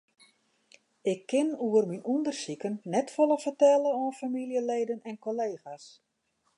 [1.11, 5.85] Ik kin oer myn ûndersiken net folle fertelle oan famyljeleden en kollega's.